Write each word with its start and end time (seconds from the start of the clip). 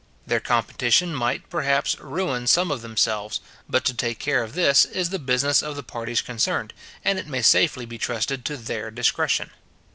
Their 0.25 0.39
competition 0.39 1.13
might, 1.13 1.47
perhaps, 1.51 1.95
ruin 1.99 2.47
some 2.47 2.71
of 2.71 2.81
themselves; 2.81 3.39
but 3.69 3.85
to 3.85 3.93
take 3.93 4.17
care 4.17 4.41
of 4.41 4.53
this, 4.53 4.83
is 4.83 5.11
the 5.11 5.19
business 5.19 5.61
of 5.61 5.75
the 5.75 5.83
parties 5.83 6.23
concerned, 6.23 6.73
and 7.05 7.19
it 7.19 7.27
may 7.27 7.43
safely 7.43 7.85
be 7.85 7.99
trusted 7.99 8.43
to 8.45 8.57
their 8.57 8.89
discretion. 8.89 9.51